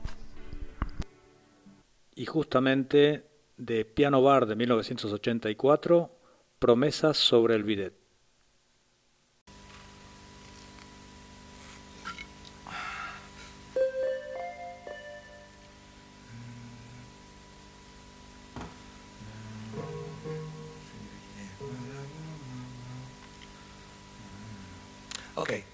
Y 2.15 2.25
justamente 2.25 3.27
de 3.57 3.85
Piano 3.85 4.23
Bar 4.23 4.47
de 4.47 4.55
1984, 4.55 6.09
Promesas 6.57 7.17
sobre 7.17 7.53
el 7.53 7.63
bidet. 7.63 8.00
Por 25.35 25.70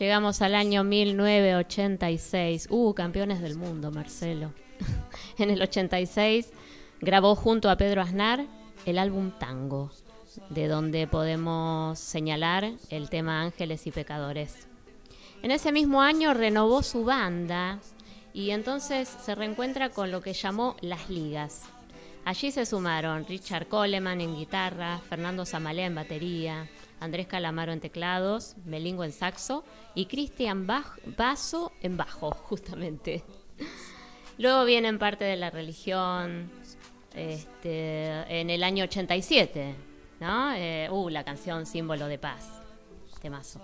Llegamos 0.00 0.40
al 0.40 0.54
año 0.54 0.82
1986. 0.82 2.68
Uh, 2.70 2.94
campeones 2.94 3.42
del 3.42 3.58
mundo, 3.58 3.90
Marcelo. 3.90 4.54
en 5.38 5.50
el 5.50 5.60
86 5.60 6.48
grabó 7.02 7.34
junto 7.34 7.68
a 7.68 7.76
Pedro 7.76 8.00
Aznar 8.00 8.46
el 8.86 8.96
álbum 8.98 9.30
Tango, 9.38 9.90
de 10.48 10.68
donde 10.68 11.06
podemos 11.06 11.98
señalar 11.98 12.72
el 12.88 13.10
tema 13.10 13.42
Ángeles 13.42 13.86
y 13.86 13.90
Pecadores. 13.90 14.68
En 15.42 15.50
ese 15.50 15.70
mismo 15.70 16.00
año 16.00 16.32
renovó 16.32 16.82
su 16.82 17.04
banda 17.04 17.78
y 18.32 18.52
entonces 18.52 19.06
se 19.06 19.34
reencuentra 19.34 19.90
con 19.90 20.10
lo 20.10 20.22
que 20.22 20.32
llamó 20.32 20.76
Las 20.80 21.10
Ligas. 21.10 21.64
Allí 22.24 22.50
se 22.50 22.64
sumaron 22.64 23.26
Richard 23.26 23.66
Coleman 23.66 24.22
en 24.22 24.34
guitarra, 24.34 24.98
Fernando 25.10 25.44
Zamalea 25.44 25.84
en 25.84 25.94
batería, 25.94 26.70
Andrés 27.00 27.26
Calamaro 27.26 27.72
en 27.72 27.80
teclados, 27.80 28.56
Melingo 28.64 29.04
en 29.04 29.12
saxo 29.12 29.64
y 29.94 30.06
Cristian 30.06 30.66
Basso 30.66 31.72
en 31.82 31.96
bajo, 31.96 32.30
justamente. 32.48 33.24
Luego 34.38 34.64
vienen 34.64 34.98
parte 34.98 35.24
de 35.24 35.36
la 35.36 35.50
religión 35.50 36.50
este, 37.14 38.40
en 38.40 38.50
el 38.50 38.62
año 38.62 38.84
87, 38.84 39.74
¿no? 40.20 40.52
Eh, 40.54 40.88
uh, 40.90 41.08
la 41.08 41.24
canción 41.24 41.66
Símbolo 41.66 42.06
de 42.06 42.18
Paz, 42.18 42.48
temazo. 43.20 43.60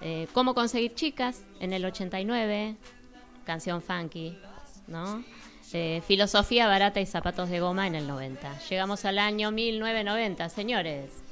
Eh, 0.00 0.28
Cómo 0.32 0.54
conseguir 0.54 0.94
chicas 0.94 1.44
en 1.60 1.72
el 1.72 1.84
89, 1.84 2.76
canción 3.44 3.80
funky, 3.80 4.38
¿no? 4.86 5.24
Eh, 5.72 6.02
filosofía 6.06 6.68
barata 6.68 7.00
y 7.00 7.06
zapatos 7.06 7.48
de 7.48 7.58
goma 7.58 7.86
en 7.86 7.94
el 7.94 8.06
90. 8.06 8.60
Llegamos 8.68 9.04
al 9.04 9.18
año 9.18 9.50
1990, 9.50 10.48
señores. 10.48 11.23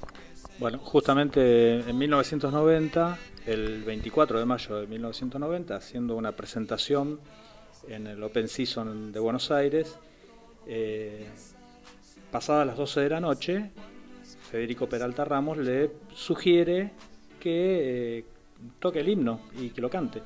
Bueno, 0.59 0.79
justamente 0.79 1.81
en 1.81 1.99
1990, 1.99 3.19
el 3.47 3.83
24 3.83 4.39
de 4.39 4.45
mayo 4.45 4.77
de 4.77 4.87
1990, 4.87 5.75
haciendo 5.75 6.17
una 6.17 6.33
presentación 6.33 7.19
en 7.89 8.07
el 8.07 8.23
Open 8.23 8.49
Season 8.49 9.11
de 9.11 9.19
Buenos 9.19 9.51
Aires, 9.51 9.99
eh, 10.67 11.27
pasadas 12.31 12.67
las 12.67 12.77
12 12.77 13.01
de 13.01 13.09
la 13.09 13.21
noche, 13.21 13.71
Federico 14.51 14.89
Peralta 14.89 15.25
Ramos 15.25 15.59
le 15.59 15.91
sugiere 16.15 16.93
que 17.41 18.19
eh, 18.19 18.25
toque 18.79 19.01
el 19.01 19.09
himno 19.09 19.41
y 19.59 19.71
que 19.71 19.81
lo 19.81 19.91
cante. 19.91 20.23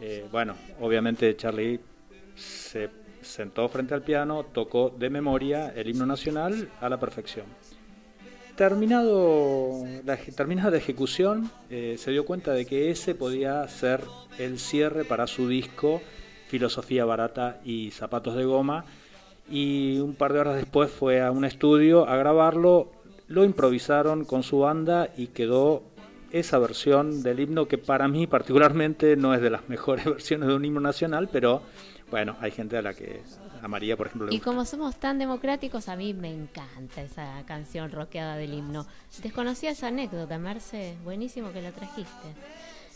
Eh, 0.00 0.26
bueno, 0.30 0.54
obviamente 0.80 1.36
Charlie 1.36 1.80
se 2.34 2.90
sentó 3.22 3.68
frente 3.68 3.94
al 3.94 4.02
piano, 4.02 4.44
tocó 4.52 4.90
de 4.90 5.08
memoria 5.08 5.70
el 5.70 5.88
himno 5.88 6.04
nacional 6.04 6.68
a 6.80 6.88
la 6.88 6.98
perfección. 6.98 7.46
Terminado 8.56 9.84
terminada 10.36 10.70
la 10.70 10.76
ejecución, 10.76 11.50
eh, 11.70 11.96
se 11.98 12.12
dio 12.12 12.24
cuenta 12.24 12.52
de 12.52 12.66
que 12.66 12.90
ese 12.90 13.16
podía 13.16 13.66
ser 13.66 14.00
el 14.38 14.60
cierre 14.60 15.04
para 15.04 15.26
su 15.26 15.48
disco 15.48 16.00
Filosofía 16.46 17.04
Barata 17.04 17.60
y 17.64 17.90
Zapatos 17.90 18.36
de 18.36 18.44
Goma. 18.44 18.84
Y 19.50 19.98
un 19.98 20.14
par 20.14 20.32
de 20.32 20.38
horas 20.38 20.54
después 20.54 20.88
fue 20.88 21.20
a 21.20 21.32
un 21.32 21.44
estudio 21.44 22.08
a 22.08 22.16
grabarlo, 22.16 22.92
lo 23.26 23.44
improvisaron 23.44 24.24
con 24.24 24.44
su 24.44 24.60
banda 24.60 25.08
y 25.16 25.28
quedó 25.28 25.82
esa 26.30 26.58
versión 26.58 27.24
del 27.24 27.40
himno 27.40 27.66
que 27.66 27.78
para 27.78 28.06
mí 28.06 28.28
particularmente 28.28 29.16
no 29.16 29.34
es 29.34 29.40
de 29.40 29.50
las 29.50 29.68
mejores 29.68 30.04
versiones 30.04 30.48
de 30.48 30.54
un 30.54 30.64
himno 30.64 30.80
nacional, 30.80 31.28
pero 31.32 31.62
bueno, 32.14 32.36
hay 32.40 32.52
gente 32.52 32.76
a 32.76 32.82
la 32.82 32.94
que 32.94 33.22
a 33.60 33.66
María, 33.66 33.96
por 33.96 34.06
ejemplo, 34.06 34.28
le 34.28 34.34
Y 34.34 34.36
gusta. 34.36 34.48
como 34.48 34.64
somos 34.64 34.94
tan 35.00 35.18
democráticos, 35.18 35.88
a 35.88 35.96
mí 35.96 36.14
me 36.14 36.32
encanta 36.32 37.02
esa 37.02 37.42
canción 37.44 37.90
rockeada 37.90 38.36
del 38.36 38.54
himno. 38.54 38.86
Desconocía 39.20 39.70
esa 39.72 39.88
anécdota, 39.88 40.38
Marce. 40.38 40.96
Buenísimo 41.02 41.50
que 41.52 41.60
la 41.60 41.72
trajiste. 41.72 42.28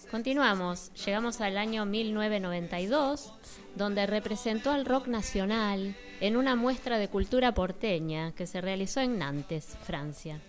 Continuamos. 0.08 0.92
Llegamos 1.04 1.40
al 1.40 1.58
año 1.58 1.84
1992, 1.84 3.32
donde 3.74 4.06
representó 4.06 4.70
al 4.70 4.84
rock 4.84 5.08
nacional 5.08 5.96
en 6.20 6.36
una 6.36 6.54
muestra 6.54 6.96
de 6.96 7.08
cultura 7.08 7.52
porteña 7.54 8.30
que 8.36 8.46
se 8.46 8.60
realizó 8.60 9.00
en 9.00 9.18
Nantes, 9.18 9.76
Francia. 9.82 10.40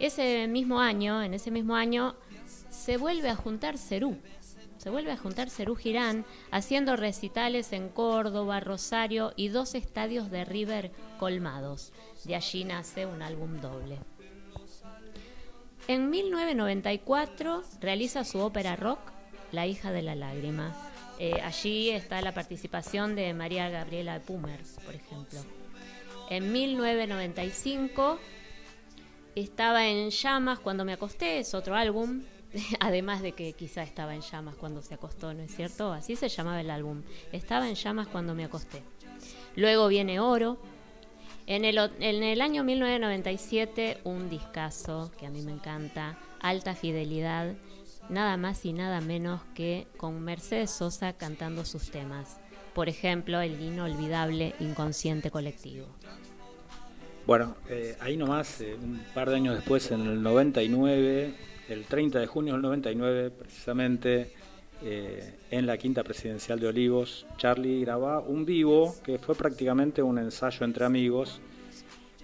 Ese 0.00 0.48
mismo 0.48 0.80
año, 0.80 1.22
en 1.22 1.34
ese 1.34 1.52
mismo 1.52 1.76
año, 1.76 2.16
se 2.68 2.96
vuelve 2.96 3.28
a 3.30 3.36
juntar 3.36 3.78
Cerú. 3.78 4.18
Se 4.86 4.90
vuelve 4.90 5.10
a 5.10 5.16
juntar 5.16 5.50
Cerú 5.50 5.74
Girán 5.74 6.24
haciendo 6.52 6.94
recitales 6.94 7.72
en 7.72 7.88
Córdoba, 7.88 8.60
Rosario 8.60 9.32
y 9.34 9.48
dos 9.48 9.74
estadios 9.74 10.30
de 10.30 10.44
River 10.44 10.92
colmados. 11.18 11.92
De 12.22 12.36
allí 12.36 12.62
nace 12.62 13.04
un 13.04 13.20
álbum 13.20 13.60
doble. 13.60 13.98
En 15.88 16.08
1994 16.08 17.64
realiza 17.80 18.22
su 18.22 18.38
ópera 18.38 18.76
rock 18.76 19.00
La 19.50 19.66
hija 19.66 19.90
de 19.90 20.02
la 20.02 20.14
lágrima. 20.14 20.72
Eh, 21.18 21.40
allí 21.42 21.90
está 21.90 22.22
la 22.22 22.32
participación 22.32 23.16
de 23.16 23.34
María 23.34 23.68
Gabriela 23.68 24.20
Pumer, 24.20 24.60
por 24.84 24.94
ejemplo. 24.94 25.40
En 26.30 26.52
1995 26.52 28.20
estaba 29.34 29.88
en 29.88 30.10
llamas 30.10 30.60
cuando 30.60 30.84
me 30.84 30.92
acosté, 30.92 31.40
es 31.40 31.54
otro 31.54 31.74
álbum, 31.74 32.22
además 32.80 33.22
de 33.22 33.32
que 33.32 33.52
quizá 33.52 33.82
estaba 33.82 34.14
en 34.14 34.20
llamas 34.20 34.56
cuando 34.56 34.82
se 34.82 34.94
acostó, 34.94 35.32
¿no 35.34 35.42
es 35.42 35.54
cierto? 35.54 35.92
Así 35.92 36.16
se 36.16 36.28
llamaba 36.28 36.60
el 36.60 36.70
álbum. 36.70 37.02
Estaba 37.32 37.68
en 37.68 37.74
llamas 37.74 38.08
cuando 38.08 38.34
me 38.34 38.44
acosté. 38.44 38.82
Luego 39.54 39.88
viene 39.88 40.20
Oro. 40.20 40.58
En 41.46 41.64
el, 41.64 41.78
en 41.78 42.22
el 42.22 42.40
año 42.40 42.64
1997, 42.64 43.98
un 44.04 44.28
discazo 44.28 45.12
que 45.16 45.26
a 45.26 45.30
mí 45.30 45.42
me 45.42 45.52
encanta, 45.52 46.18
Alta 46.40 46.74
Fidelidad, 46.74 47.54
nada 48.08 48.36
más 48.36 48.64
y 48.64 48.72
nada 48.72 49.00
menos 49.00 49.42
que 49.54 49.86
con 49.96 50.20
Mercedes 50.22 50.72
Sosa 50.72 51.12
cantando 51.12 51.64
sus 51.64 51.90
temas. 51.90 52.40
Por 52.74 52.88
ejemplo, 52.88 53.40
el 53.40 53.60
inolvidable 53.62 54.54
Inconsciente 54.58 55.30
Colectivo. 55.30 55.86
Bueno, 57.26 57.56
eh, 57.68 57.96
ahí 58.00 58.16
nomás, 58.16 58.60
eh, 58.60 58.74
un 58.74 59.04
par 59.14 59.30
de 59.30 59.36
años 59.36 59.54
después, 59.54 59.90
en 59.92 60.02
el 60.02 60.22
99, 60.22 61.34
el 61.68 61.84
30 61.84 62.18
de 62.20 62.26
junio 62.26 62.52
del 62.54 62.62
99, 62.62 63.30
precisamente, 63.30 64.30
eh, 64.82 65.34
en 65.50 65.66
la 65.66 65.76
quinta 65.78 66.02
presidencial 66.04 66.60
de 66.60 66.68
Olivos, 66.68 67.26
Charlie 67.38 67.80
graba 67.80 68.20
un 68.20 68.44
vivo 68.44 68.94
que 69.04 69.18
fue 69.18 69.34
prácticamente 69.34 70.02
un 70.02 70.18
ensayo 70.18 70.64
entre 70.64 70.84
amigos, 70.84 71.40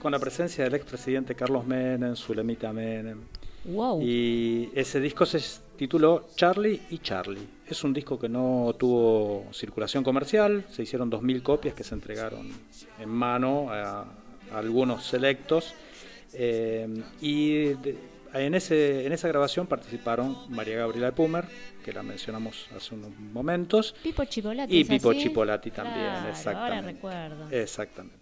con 0.00 0.12
la 0.12 0.18
presencia 0.18 0.64
del 0.64 0.74
expresidente 0.74 1.34
Carlos 1.34 1.66
Menem, 1.66 2.14
Zulemita 2.16 2.72
Menem. 2.72 3.20
Wow. 3.64 4.02
Y 4.02 4.70
ese 4.74 5.00
disco 5.00 5.24
se 5.24 5.40
tituló 5.76 6.26
Charlie 6.34 6.80
y 6.90 6.98
Charlie. 6.98 7.46
Es 7.66 7.84
un 7.84 7.92
disco 7.92 8.18
que 8.18 8.28
no 8.28 8.74
tuvo 8.76 9.46
circulación 9.52 10.02
comercial, 10.02 10.64
se 10.68 10.82
hicieron 10.82 11.08
2.000 11.10 11.42
copias 11.42 11.74
que 11.74 11.84
se 11.84 11.94
entregaron 11.94 12.48
en 12.98 13.08
mano 13.08 13.70
a, 13.70 14.00
a 14.52 14.58
algunos 14.58 15.04
selectos. 15.06 15.74
Eh, 16.34 16.88
y 17.20 17.64
de- 17.74 18.11
en, 18.34 18.54
ese, 18.54 19.06
en 19.06 19.12
esa 19.12 19.28
grabación 19.28 19.66
participaron 19.66 20.36
María 20.50 20.78
Gabriela 20.78 21.06
de 21.06 21.12
Pumer, 21.12 21.44
que 21.84 21.92
la 21.92 22.02
mencionamos 22.02 22.68
hace 22.76 22.94
unos 22.94 23.10
momentos, 23.18 23.94
Pipo 24.02 24.24
Chipolati. 24.24 24.76
y 24.76 24.80
¿es 24.82 24.88
Pipo 24.88 25.10
así? 25.10 25.20
Chipolati 25.22 25.70
también, 25.70 26.06
Claro, 26.06 26.28
exactamente. 26.28 26.76
Ahora 26.76 26.92
recuerdo. 26.92 27.50
Exactamente. 27.50 28.18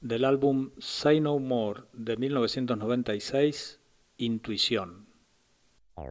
Del 0.00 0.24
álbum 0.24 0.70
Say 0.78 1.20
No 1.20 1.38
More 1.38 1.82
de 1.92 2.16
1996, 2.16 3.78
Intuición. 4.18 5.06
I 5.96 6.02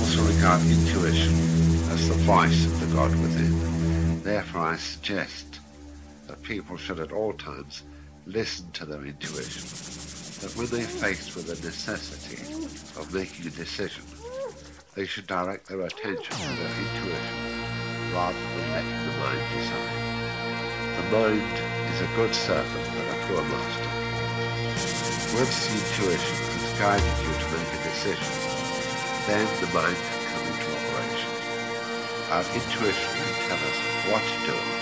also 0.00 0.22
regard 0.24 0.60
intuition 0.62 1.34
as 1.92 2.08
the 2.08 2.14
voice 2.24 2.66
of 2.66 2.80
the 2.80 2.86
God 2.94 3.10
within. 3.20 4.22
Therefore, 4.22 4.62
I 4.62 4.76
suggest 4.76 5.60
that 6.28 6.42
people 6.42 6.76
should 6.76 7.00
at 7.00 7.10
all 7.10 7.32
times 7.32 7.82
listen 8.26 8.70
to 8.72 8.84
their 8.84 9.04
intuition. 9.04 9.64
That 10.44 10.54
when 10.56 10.66
they're 10.68 10.86
faced 10.86 11.34
with 11.34 11.48
the 11.48 11.58
necessity 11.66 12.38
of 13.00 13.12
making 13.12 13.48
a 13.48 13.50
decision, 13.50 14.04
they 14.94 15.06
should 15.06 15.26
direct 15.26 15.68
their 15.68 15.80
attention 15.80 16.36
to 16.36 16.52
their 16.60 16.74
intuition 16.78 17.58
rather 18.12 18.38
than 18.38 18.70
letting 18.72 19.00
the 19.08 19.14
mind 19.18 19.42
decide. 19.56 20.08
The 20.96 21.06
mind 21.16 21.54
is 21.92 22.00
a 22.00 22.10
good 22.14 22.34
servant 22.34 22.86
but 22.94 23.08
a 23.08 23.16
poor 23.26 23.42
master. 23.42 23.92
Once 25.34 25.66
the 25.66 25.74
intuition 25.76 26.36
has 26.54 26.78
guided 26.78 27.16
you 27.24 27.32
to 27.32 27.48
make 27.56 27.70
a 27.72 27.80
decision, 27.88 28.32
then 29.26 29.46
the 29.60 29.70
mind 29.72 29.96
can 29.96 30.20
come 30.28 30.44
into 30.50 30.68
operation. 30.76 31.32
Our 32.32 32.44
intuition 32.52 33.10
can 33.16 33.34
tell 33.48 33.60
us 33.60 33.78
what 34.12 34.22
to 34.24 34.36
do, 34.52 34.77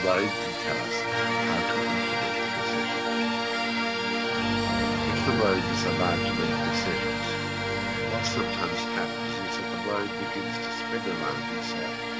and 0.00 0.06
the 0.06 0.10
mind 0.10 0.30
can 0.30 0.52
tell 0.64 0.76
us 0.76 1.02
how 1.02 1.60
to 1.60 1.82
implement 1.82 2.36
the 2.36 2.48
decision. 2.56 3.04
If 5.12 5.26
the 5.26 5.32
mind 5.32 5.64
is 5.64 5.84
allowed 5.84 6.20
to 6.24 6.32
make 6.40 6.58
decisions, 6.72 7.26
what 8.12 8.24
sometimes 8.24 8.80
happens 8.96 9.34
is 9.48 9.56
that 9.58 9.68
the 9.70 9.80
mind 9.92 10.10
begins 10.18 10.56
to 10.56 10.70
spin 10.72 11.04
around 11.12 11.42
in 11.52 12.19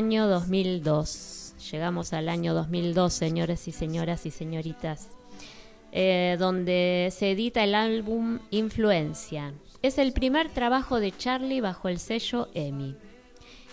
Año 0.00 0.28
2002. 0.28 1.56
Llegamos 1.70 2.14
al 2.14 2.30
año 2.30 2.54
2002, 2.54 3.12
señores 3.12 3.68
y 3.68 3.72
señoras 3.72 4.24
y 4.24 4.30
señoritas, 4.30 5.08
eh, 5.92 6.38
donde 6.38 7.12
se 7.14 7.32
edita 7.32 7.62
el 7.62 7.74
álbum 7.74 8.38
Influencia. 8.50 9.52
Es 9.82 9.98
el 9.98 10.14
primer 10.14 10.48
trabajo 10.48 11.00
de 11.00 11.12
Charlie 11.12 11.60
bajo 11.60 11.90
el 11.90 11.98
sello 11.98 12.48
EMI. 12.54 12.96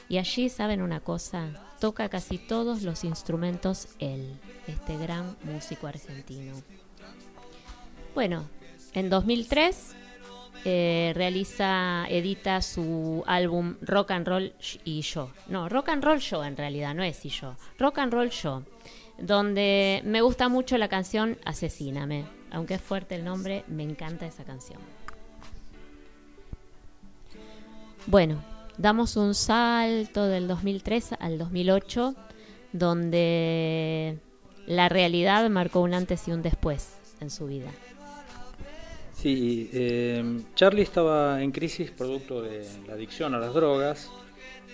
Y 0.09 0.17
allí, 0.17 0.49
¿saben 0.49 0.81
una 0.81 0.99
cosa? 0.99 1.47
Toca 1.79 2.09
casi 2.09 2.37
todos 2.37 2.81
los 2.81 3.05
instrumentos 3.05 3.87
él, 3.99 4.37
este 4.67 4.97
gran 4.97 5.37
músico 5.45 5.87
argentino. 5.87 6.55
Bueno, 8.13 8.43
en 8.93 9.09
2003 9.09 9.95
eh, 10.69 11.13
realiza, 11.15 12.05
edita 12.09 12.61
su 12.61 13.23
álbum 13.25 13.77
Rock 13.79 14.11
and 14.11 14.27
Roll 14.27 14.53
y 14.83 14.99
Yo. 14.99 15.31
No, 15.47 15.69
Rock 15.69 15.87
and 15.87 16.03
Roll 16.03 16.19
Show 16.19 16.43
en 16.43 16.57
realidad, 16.57 16.93
no 16.93 17.03
es 17.03 17.23
y 17.25 17.29
yo. 17.29 17.55
Rock 17.79 17.99
and 17.99 18.11
Roll 18.11 18.29
Show, 18.31 18.65
donde 19.17 20.01
me 20.03 20.19
gusta 20.19 20.49
mucho 20.49 20.77
la 20.77 20.89
canción 20.89 21.37
Asesíname. 21.45 22.25
Aunque 22.51 22.73
es 22.73 22.81
fuerte 22.81 23.15
el 23.15 23.23
nombre, 23.23 23.63
me 23.69 23.83
encanta 23.83 24.25
esa 24.25 24.43
canción. 24.43 24.81
Bueno, 28.05 28.43
damos 28.77 29.15
un 29.15 29.35
salto 29.35 30.25
del 30.25 30.49
2003 30.49 31.13
al 31.17 31.37
2008, 31.37 32.13
donde 32.73 34.19
la 34.65 34.89
realidad 34.89 35.49
marcó 35.49 35.79
un 35.79 35.93
antes 35.93 36.27
y 36.27 36.31
un 36.31 36.41
después 36.41 36.97
en 37.21 37.29
su 37.29 37.45
vida. 37.47 37.71
Sí, 39.17 39.67
eh, 39.73 40.41
Charlie 40.53 40.83
estaba 40.83 41.41
en 41.41 41.51
crisis 41.51 41.89
producto 41.89 42.43
de 42.43 42.63
la 42.87 42.93
adicción 42.93 43.33
a 43.33 43.39
las 43.39 43.51
drogas 43.51 44.11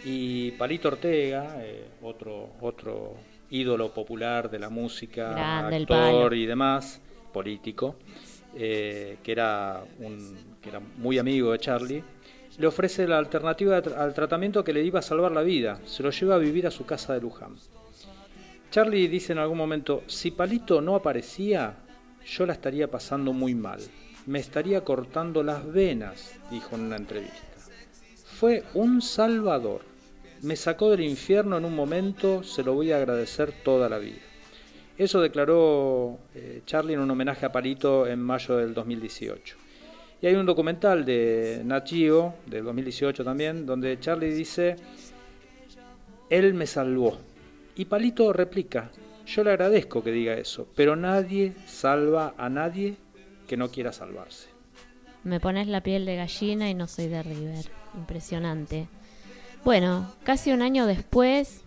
y 0.03 0.51
Palito 0.51 0.89
Ortega, 0.89 1.55
eh, 1.61 1.85
otro, 2.01 2.49
otro 2.59 3.13
ídolo 3.49 3.93
popular 3.93 4.51
de 4.51 4.59
la 4.59 4.69
música, 4.69 5.31
Grande 5.31 5.77
actor 5.77 6.33
y 6.33 6.45
demás, 6.45 6.99
político, 7.31 7.95
eh, 8.53 9.15
que, 9.23 9.31
era 9.31 9.81
un, 9.99 10.37
que 10.61 10.67
era 10.67 10.81
muy 10.97 11.17
amigo 11.19 11.53
de 11.53 11.59
Charlie, 11.59 12.03
le 12.57 12.67
ofrece 12.67 13.07
la 13.07 13.19
alternativa 13.19 13.77
al 13.77 14.13
tratamiento 14.13 14.61
que 14.61 14.73
le 14.73 14.83
iba 14.83 14.99
a 14.99 15.03
salvar 15.03 15.31
la 15.31 15.41
vida, 15.41 15.79
se 15.85 16.03
lo 16.03 16.09
lleva 16.09 16.35
a 16.35 16.39
vivir 16.39 16.67
a 16.67 16.71
su 16.71 16.85
casa 16.85 17.13
de 17.13 17.21
Luján. 17.21 17.55
Charlie 18.71 19.07
dice 19.07 19.31
en 19.31 19.39
algún 19.39 19.57
momento, 19.57 20.03
si 20.07 20.31
Palito 20.31 20.81
no 20.81 20.95
aparecía, 20.95 21.77
yo 22.25 22.45
la 22.45 22.51
estaría 22.51 22.91
pasando 22.91 23.31
muy 23.31 23.55
mal. 23.55 23.79
Me 24.25 24.39
estaría 24.39 24.83
cortando 24.85 25.43
las 25.43 25.71
venas, 25.71 26.35
dijo 26.49 26.75
en 26.75 26.83
una 26.83 26.95
entrevista. 26.95 27.37
Fue 28.25 28.63
un 28.73 29.01
salvador. 29.01 29.81
Me 30.41 30.55
sacó 30.55 30.89
del 30.89 31.01
infierno 31.01 31.57
en 31.57 31.65
un 31.65 31.75
momento, 31.75 32.43
se 32.43 32.63
lo 32.63 32.73
voy 32.73 32.91
a 32.91 32.97
agradecer 32.97 33.53
toda 33.63 33.89
la 33.89 33.97
vida. 33.97 34.21
Eso 34.97 35.21
declaró 35.21 36.19
eh, 36.35 36.61
Charlie 36.65 36.93
en 36.93 36.99
un 36.99 37.11
homenaje 37.11 37.45
a 37.45 37.51
Palito 37.51 38.07
en 38.07 38.19
mayo 38.19 38.57
del 38.57 38.73
2018. 38.73 39.57
Y 40.21 40.27
hay 40.27 40.35
un 40.35 40.45
documental 40.45 41.03
de 41.03 41.61
Nat 41.65 41.89
Geo, 41.89 42.35
del 42.45 42.63
2018 42.63 43.25
también, 43.25 43.65
donde 43.65 43.99
Charlie 43.99 44.33
dice, 44.33 44.77
él 46.29 46.53
me 46.53 46.65
salvó. 46.65 47.17
Y 47.75 47.85
Palito 47.85 48.31
replica, 48.31 48.89
yo 49.25 49.43
le 49.43 49.49
agradezco 49.49 50.03
que 50.03 50.11
diga 50.11 50.33
eso, 50.35 50.67
pero 50.75 50.95
nadie 50.95 51.53
salva 51.65 52.35
a 52.37 52.49
nadie 52.49 52.95
que 53.53 53.57
no 53.57 53.69
quiera 53.69 53.93
salvarse. 53.93 54.47
Me 55.23 55.39
pones 55.39 55.67
la 55.67 55.81
piel 55.81 56.07
de 56.07 56.15
gallina 56.15 56.71
y 56.71 56.73
no 56.73 56.87
soy 56.87 57.07
de 57.07 57.21
River. 57.21 57.69
Impresionante. 57.93 58.87
Bueno, 59.63 60.11
casi 60.23 60.51
un 60.51 60.63
año 60.63 60.87
después 60.87 61.61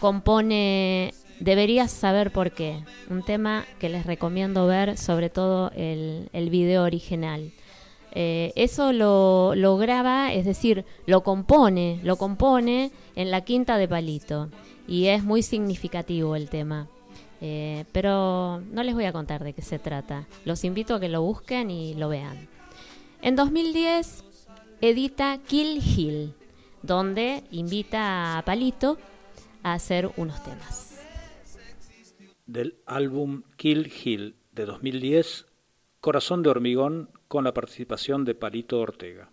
compone 0.00 1.12
Deberías 1.40 1.90
saber 1.90 2.30
por 2.30 2.52
qué. 2.52 2.82
Un 3.10 3.22
tema 3.22 3.66
que 3.78 3.90
les 3.90 4.06
recomiendo 4.06 4.66
ver, 4.66 4.96
sobre 4.96 5.28
todo 5.28 5.72
el, 5.76 6.30
el 6.32 6.48
video 6.48 6.84
original. 6.84 7.52
Eh, 8.12 8.54
eso 8.56 8.94
lo, 8.94 9.54
lo 9.54 9.76
graba, 9.76 10.32
es 10.32 10.46
decir, 10.46 10.86
lo 11.04 11.22
compone, 11.22 12.00
lo 12.02 12.16
compone 12.16 12.92
en 13.14 13.30
la 13.30 13.42
quinta 13.42 13.76
de 13.76 13.88
Palito. 13.88 14.48
Y 14.88 15.08
es 15.08 15.22
muy 15.22 15.42
significativo 15.42 16.34
el 16.34 16.48
tema. 16.48 16.88
Eh, 17.40 17.84
pero 17.92 18.60
no 18.60 18.82
les 18.82 18.94
voy 18.94 19.04
a 19.04 19.12
contar 19.12 19.44
de 19.44 19.52
qué 19.52 19.62
se 19.62 19.78
trata. 19.78 20.26
Los 20.44 20.64
invito 20.64 20.94
a 20.94 21.00
que 21.00 21.08
lo 21.08 21.22
busquen 21.22 21.70
y 21.70 21.94
lo 21.94 22.08
vean. 22.08 22.48
En 23.22 23.36
2010 23.36 24.24
edita 24.80 25.38
Kill 25.46 25.78
Hill, 25.78 26.34
donde 26.82 27.44
invita 27.50 28.38
a 28.38 28.44
Palito 28.44 28.98
a 29.62 29.74
hacer 29.74 30.10
unos 30.16 30.42
temas. 30.42 31.02
Del 32.46 32.76
álbum 32.84 33.42
Kill 33.56 33.90
Hill 34.04 34.36
de 34.52 34.66
2010, 34.66 35.46
Corazón 36.00 36.42
de 36.42 36.50
Hormigón, 36.50 37.10
con 37.28 37.44
la 37.44 37.54
participación 37.54 38.24
de 38.24 38.34
Palito 38.34 38.78
Ortega. 38.78 39.30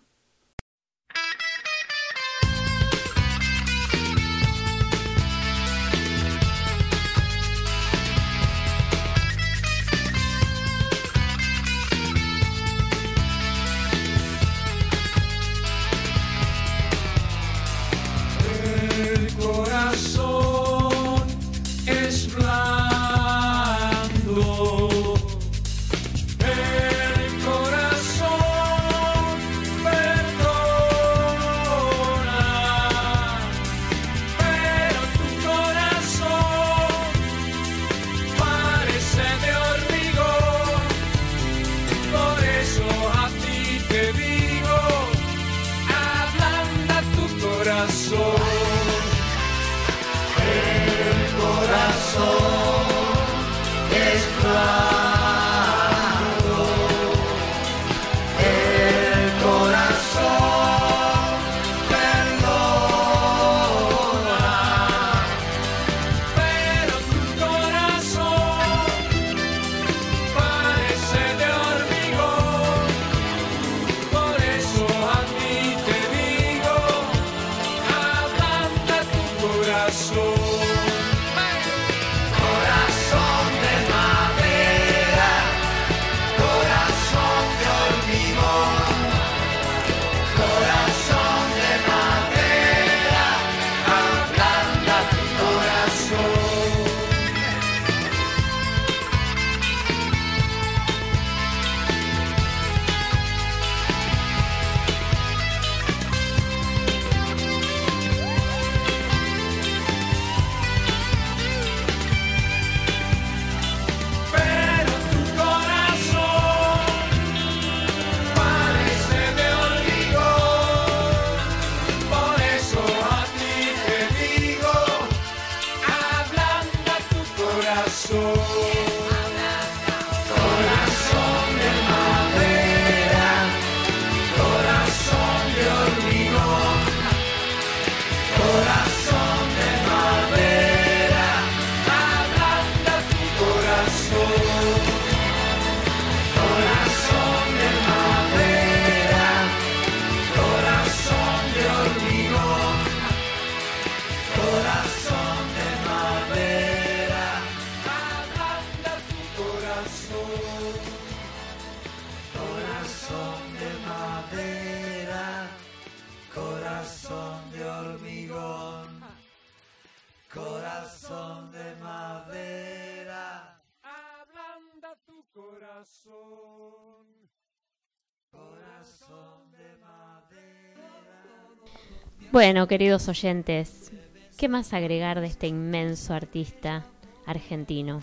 Bueno, 182.32 182.66
queridos 182.66 183.08
oyentes, 183.08 183.92
¿qué 184.38 184.48
más 184.48 184.72
agregar 184.72 185.20
de 185.20 185.26
este 185.26 185.48
inmenso 185.48 186.14
artista 186.14 186.86
argentino? 187.26 188.00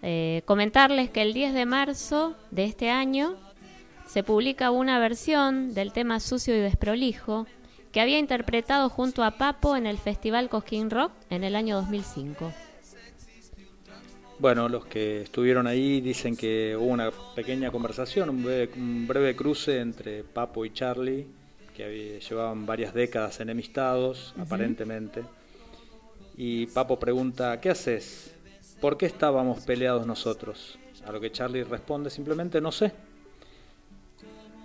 Eh, 0.00 0.40
comentarles 0.46 1.10
que 1.10 1.20
el 1.20 1.34
10 1.34 1.52
de 1.52 1.66
marzo 1.66 2.36
de 2.50 2.64
este 2.64 2.88
año 2.88 3.36
se 4.06 4.22
publica 4.22 4.70
una 4.70 4.98
versión 4.98 5.74
del 5.74 5.92
tema 5.92 6.20
Sucio 6.20 6.56
y 6.56 6.60
Desprolijo 6.60 7.46
que 7.92 8.00
había 8.00 8.18
interpretado 8.18 8.88
junto 8.88 9.22
a 9.22 9.32
Papo 9.32 9.76
en 9.76 9.84
el 9.84 9.98
Festival 9.98 10.48
Cosquín 10.48 10.88
Rock 10.88 11.12
en 11.28 11.44
el 11.44 11.54
año 11.54 11.76
2005. 11.76 12.50
Bueno, 14.38 14.70
los 14.70 14.86
que 14.86 15.20
estuvieron 15.20 15.66
ahí 15.66 16.00
dicen 16.00 16.34
que 16.34 16.74
hubo 16.78 16.86
una 16.86 17.10
pequeña 17.36 17.70
conversación, 17.70 18.30
un 18.30 18.42
breve, 18.42 18.70
un 18.74 19.06
breve 19.06 19.36
cruce 19.36 19.80
entre 19.80 20.24
Papo 20.24 20.64
y 20.64 20.72
Charlie, 20.72 21.26
que 21.74 21.84
había- 21.84 22.18
llevaban 22.18 22.66
varias 22.66 22.94
décadas 22.94 23.40
enemistados, 23.40 24.34
aparentemente. 24.38 25.22
Y 26.36 26.66
Papo 26.66 26.98
pregunta, 26.98 27.60
¿qué 27.60 27.70
haces? 27.70 28.34
¿Por 28.80 28.96
qué 28.96 29.06
estábamos 29.06 29.64
peleados 29.64 30.06
nosotros? 30.06 30.78
A 31.06 31.12
lo 31.12 31.20
que 31.20 31.30
Charlie 31.30 31.64
responde 31.64 32.10
simplemente, 32.10 32.60
no 32.60 32.72
sé. 32.72 32.92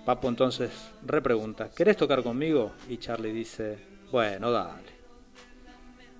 Papo 0.05 0.29
entonces 0.29 0.71
repregunta, 1.05 1.69
¿querés 1.75 1.97
tocar 1.97 2.23
conmigo? 2.23 2.71
Y 2.89 2.97
Charlie 2.97 3.31
dice, 3.31 3.77
bueno, 4.11 4.49
dale. 4.51 4.89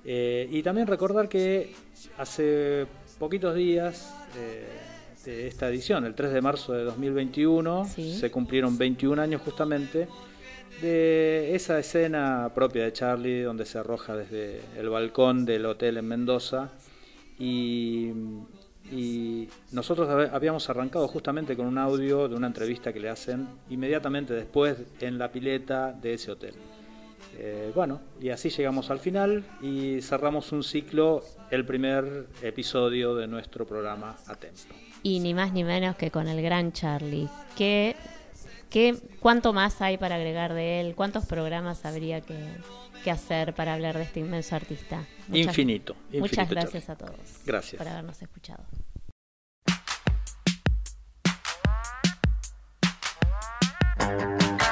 Eh, 0.05 0.47
y 0.51 0.61
también 0.63 0.87
recordar 0.87 1.27
que 1.27 1.73
hace 2.17 2.85
poquitos 3.17 3.55
días 3.55 4.13
eh, 4.37 4.67
de 5.25 5.47
esta 5.47 5.67
edición, 5.69 6.05
el 6.05 6.13
3 6.15 6.31
de 6.31 6.41
marzo 6.41 6.73
de 6.73 6.83
2021, 6.83 7.85
Sí. 7.85 8.17
se 8.17 8.29
cumplieron 8.31 8.77
21 8.77 9.19
años 9.19 9.41
justamente 9.41 10.07
de 10.81 11.55
esa 11.55 11.77
escena 11.79 12.51
propia 12.55 12.83
de 12.85 12.93
Charlie 12.93 13.41
donde 13.41 13.65
se 13.65 13.77
arroja 13.79 14.15
desde 14.15 14.61
el 14.77 14.89
balcón 14.89 15.45
del 15.45 15.65
hotel 15.65 15.97
en 15.97 16.07
Mendoza 16.07 16.69
y, 17.37 18.11
nosotros 19.71 20.07
hab- 20.09 20.29
habíamos 20.33 20.69
arrancado 20.69 21.07
justamente 21.07 21.55
con 21.55 21.67
un 21.67 21.77
audio 21.77 22.27
de 22.27 22.35
una 22.35 22.47
entrevista 22.47 22.91
que 22.91 22.99
le 22.99 23.09
hacen 23.09 23.47
inmediatamente 23.69 24.33
después 24.33 24.77
en 24.99 25.17
la 25.19 25.31
pileta 25.31 25.91
de 25.91 26.13
ese 26.15 26.31
hotel. 26.31 26.53
Eh, 27.37 27.71
bueno, 27.75 28.01
y 28.19 28.29
así 28.29 28.49
llegamos 28.49 28.89
al 28.89 28.99
final 28.99 29.43
y 29.61 30.01
cerramos 30.01 30.51
un 30.51 30.63
ciclo, 30.63 31.23
el 31.51 31.65
primer 31.65 32.25
episodio 32.41 33.13
de 33.15 33.27
nuestro 33.27 33.65
programa 33.67 34.15
a. 34.27 34.35
Y 35.03 35.19
ni 35.19 35.33
más 35.33 35.53
ni 35.53 35.63
menos 35.63 35.95
que 35.95 36.09
con 36.11 36.27
el 36.27 36.41
gran 36.41 36.73
Charlie. 36.73 37.29
¿Qué, 37.55 37.95
qué, 38.69 38.95
¿Cuánto 39.19 39.53
más 39.53 39.81
hay 39.81 39.97
para 39.97 40.15
agregar 40.15 40.53
de 40.53 40.79
él? 40.81 40.95
¿Cuántos 40.95 41.25
programas 41.25 41.85
habría 41.85 42.21
que, 42.21 42.37
que 43.03 43.11
hacer 43.11 43.53
para 43.53 43.73
hablar 43.73 43.97
de 43.97 44.03
este 44.03 44.19
inmenso 44.21 44.55
artista? 44.55 45.05
Muchas- 45.27 45.47
Infinito, 45.47 45.95
infinito, 46.11 46.19
Muchas 46.21 46.49
gracias 46.49 46.85
Charlie. 46.87 47.03
a 47.03 47.07
todos 47.07 47.45
Gracias. 47.45 47.77
por 47.79 47.87
habernos 47.87 48.21
escuchado. 48.21 48.63
Thank 53.99 54.68